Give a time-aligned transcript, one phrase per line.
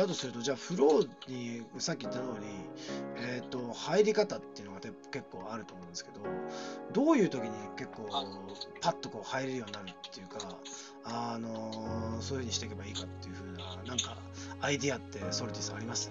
[0.00, 2.46] だとすると、じゃあ、フローにさっき言った通り、
[3.16, 4.94] えー、と入り方っていうのが結
[5.30, 6.20] 構あると思うんですけど、
[6.92, 8.08] どういう時に結構、
[8.80, 10.58] パッとこう入れるようになるっていうか、
[11.04, 14.16] あのそういうふうにしていけばいいかっていうふうな、なんか、
[14.60, 16.10] アイディアって、ソルティさんあります？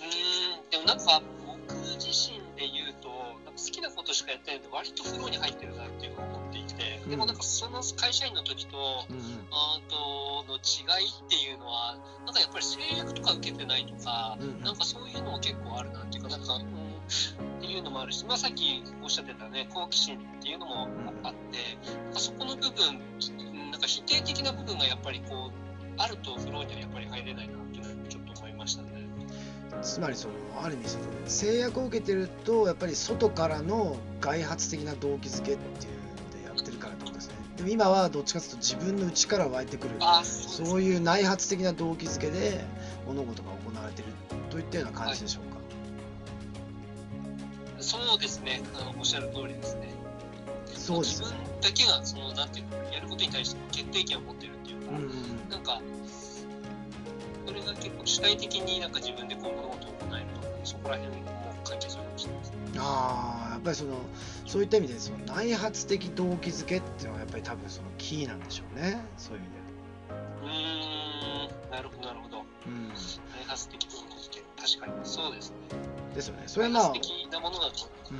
[0.00, 8.76] うん、でもなんか、僕自身で言うと、好きなことしかやってないと、割とフローに入ってるなっていうのを思っていて、でもなんかその会社員の時と、
[9.10, 9.16] うん、
[9.50, 20.88] あとの違いっていうのは、なんかやっぱり制約とか受けてないとか、うん、なんかそういうのも結構あるなっていうか、なんか、うん、っていうのもあるし、まあ、さっきおっしゃってたね、好奇心っていうのも
[21.24, 21.58] あって、
[22.04, 23.00] なんかそこの部分、
[23.72, 28.88] なんか否定的な部分がやっぱりこう、あるとフローにはやっぱり入れないなっていうのはちょっと思いましたね。
[29.82, 35.99] つまりそのある意味その制約を受けてるとやっぱり外からの外発的な動機づけっていう
[37.60, 39.96] でも今はどっちかというと自分の内から湧いてくる。
[40.24, 42.64] そういう内発的な動機づけで
[43.06, 44.08] 物事が行われてる
[44.48, 45.60] といったような感じでしょうか、は
[47.78, 48.62] い、そうですね。
[48.98, 49.90] おっしゃる通りですね。
[50.74, 55.82] そうです、ね、自分だけがそのなんていうのやることに対して決定権を持ってるっていうか、うんうん、なんか
[57.46, 61.14] それが結構主体的になんか自分でこう物事を行えるとそこら辺
[61.60, 62.56] も関係するかもしれないですね。
[62.78, 63.96] ああやっぱりその
[64.46, 69.60] そういった意味でその内発的動機づけっていうのはやっぱり多分そのキーなんでしょうねそういう意味で。
[70.42, 72.44] うんなるほどなるほど。
[72.66, 72.96] うん、内
[73.46, 75.56] 発的動機づけ確かにそうですね。
[76.14, 76.42] ですよね。
[76.46, 76.90] それはまあ。
[76.90, 78.18] 的なものだと、うん、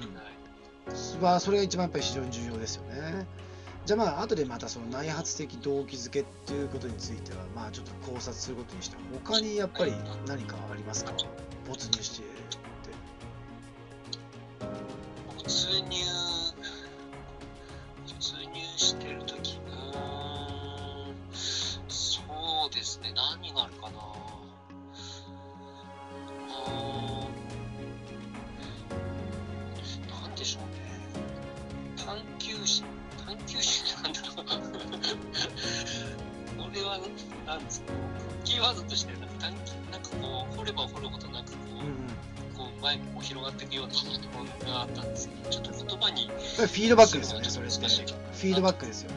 [1.27, 3.27] はい、それが一番やっぱり非常に重要ですよね。
[3.87, 9.93] じゃあまあ後でまたその内発的動機づけっていうことについてはまあちょっと考察することにして他にやっぱり
[10.27, 11.13] 何かありますか？
[11.67, 12.25] 没入して
[15.51, 15.83] って没入
[18.07, 19.73] 没入してる時うん
[21.89, 22.23] そ
[22.71, 23.99] うですね何があるかな。
[26.53, 27.27] あ
[30.23, 30.69] なんでしょうね。
[31.97, 32.85] 探求心
[33.27, 34.45] 探求心なんだろう。
[36.63, 37.01] これは
[37.47, 37.93] 何ですか
[38.45, 39.53] キーワードとしてなんか探
[39.91, 41.97] なんかこう掘れば掘るほどなんかこう、うん、こ
[42.39, 42.40] う
[42.81, 43.95] 前にこう広がっていくような
[44.39, 47.77] ものがあったんですけどちょっと言葉にフィードバックですよねそれって。
[47.77, 49.17] フィードバックですよね。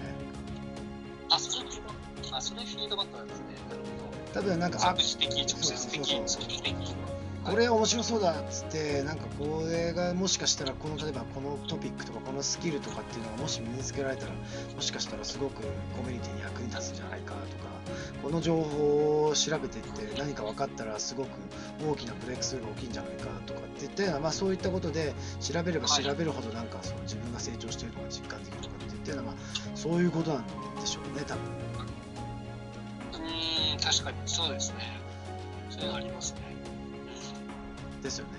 [1.29, 1.67] あそれ
[2.31, 3.45] あそれフィードバックなんですね。
[3.69, 3.85] なるほ
[4.33, 4.39] ど。
[4.39, 6.73] 多分なんか直接的直接的直接的
[7.43, 17.73] これ面白そうだっつってなんかこれがもしかしたらこの例えばこのトピックとかこのスキルとかっていうのがもし身につけられたらもしかしたらすごくコミュニティに役に立つんじゃないかとか
[18.21, 21.29] この情報を調べていって何か分かったらすごく
[21.85, 29.35] 大きなブレイクスルーが大きいんじゃないかとかっていったような、まあ、そういったことで調べれば調べるほどなんかその自分が成長しているのが実感できるとかっていったような、まあ、
[29.75, 30.45] そういうことなん
[30.79, 31.43] でしょうね多分。
[33.13, 34.97] うん確かにそうですね。
[35.69, 36.52] そういうのありますね。
[38.03, 38.31] ですよね。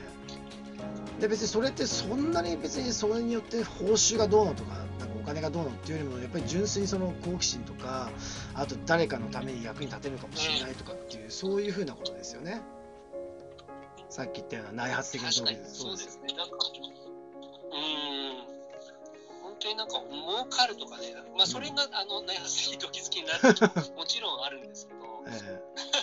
[1.20, 8.10] で別にそれってそんなに別にそれによって報酬がどうのとかなんかお金がどうのっていうよりもやっぱり純粋にその好奇心とか
[8.54, 12.62] あと誰かのために役に立てるかもしれないとかっていうそういうふうなことですよね。
[14.10, 15.36] さっき言ったような内発的な動機
[15.72, 16.34] そうですね。
[16.36, 16.56] なんか
[17.72, 18.54] うん
[19.42, 25.93] 本当になんか儲かるとかね、まあそれが、うん、あの内発的動機づけになるともちろんあるんですけど、 えー、なんかでも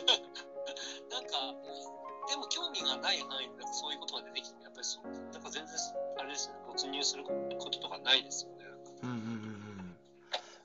[2.73, 5.75] 興味がない範囲でそういうことが出てきてやっぱりそうなんか全然
[6.17, 8.57] あれですね没入することとかないですよね。
[9.03, 9.15] うんうん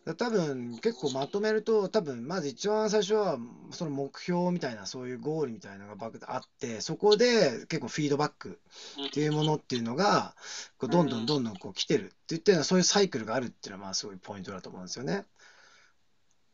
[0.07, 3.39] うん、多分結構まとめると多分まず一番最初は
[3.71, 8.61] その目標みたいなそういうゴールみたいなのがあってそこで結構フィードバック
[9.09, 10.35] っていうものっていうのが
[10.79, 15.25] こうどんどんどんどんこう来てるっていったようなそういうサイクルがあるっていうのはまあすごいポイントだと思うんですよね。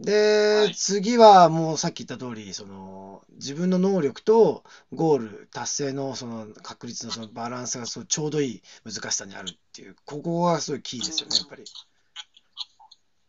[0.03, 11.65] で、はい、次はもうさっき言った通り、その自分の能力とゴール達成のその確率のそのバランスがそうちょうどいい難しさにあるっていう、ここがすごいキーですよね、やっぱり。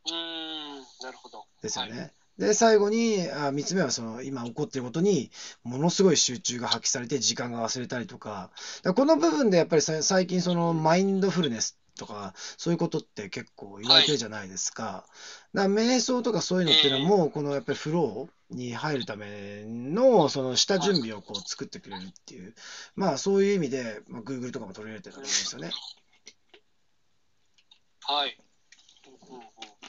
[0.06, 1.46] うん、なるほど。
[1.62, 2.00] ですよね。
[2.00, 5.30] はいで、最後に、あ3つ目はその今起こっていることに
[5.64, 8.50] ものすごい集中が発揮されて時間が忘れたりとか、
[8.81, 14.84] かこの部分でやっぱり最近そのマインドフルネスとか、そういうことって結構言われてるじゃないですか。
[14.84, 15.06] は
[15.54, 22.56] い、だから瞑想とかそういうのっていうのも、このやっぱりフローに入るための、その下準備をこう作ってくれるっていう、
[22.95, 25.72] まあそういう意味で、まあ、Google とかも取り入れてると思うんですよね。
[28.01, 28.38] はい。
[29.30, 29.82] うんうん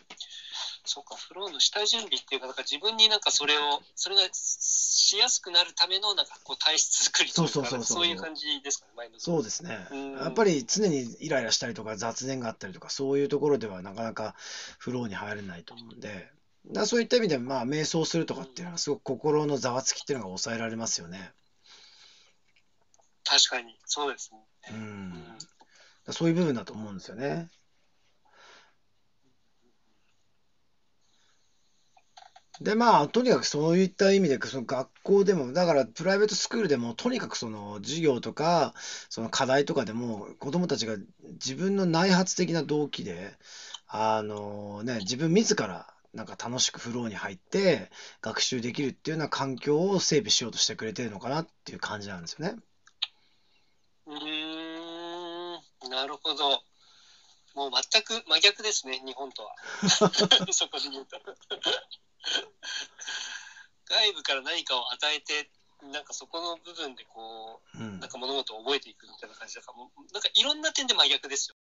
[0.85, 9.87] そうか、フローの下準備っていうか、なんか自分になんかそれを、それがしやすくなるためのなんかこう体質作りとか、そうそうそうそういう感じですかね、そうですね。
[10.21, 14.35] やっぱり常にイライラしたりとか雑念があったりとか、そういうところではなかなか
[14.79, 16.31] フローに入れないと思うんで、
[16.67, 21.33] だそういった意味でまあ瞑想するとかっていうのはすごく心のざわつきっていうのが抑えられますよね。
[23.25, 24.39] 確かにそうですね。
[24.71, 25.39] うん、
[26.11, 27.49] そういう部分だと思うんですよね。
[32.61, 38.75] でまあとにかくそういった意味でその学校でもだからプライベートスクールでもとにかくその授業とか
[39.09, 40.97] その課題とかでも子どもたちが
[41.33, 43.33] 自分の内発的な動機で
[43.89, 47.91] あのね自分自らなんか楽しくフローに入って
[48.23, 52.57] 学習できるっていうような環境を整備しようとしてくれてるのかなっていう感じなんですよね。
[54.07, 56.63] うんなるほど。
[57.55, 59.55] もう全く真逆ですね、日本とは。
[60.51, 61.19] そこで言うと。
[64.05, 65.49] 外部から何かを与えて、
[65.91, 71.57] なんかそこの部分でこう、うん、なんか物事を覚えていくみたいな感じだから、もうなんかいろんな点で真逆ですよ。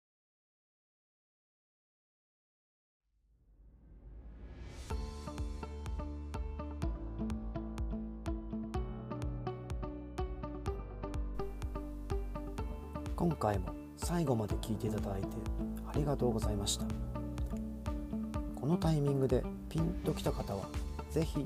[13.15, 15.27] 今回も最後まで聞いていただいて
[15.85, 16.85] ありがとうございました
[18.59, 20.65] このタイミングでピンときた方は
[21.11, 21.45] 是非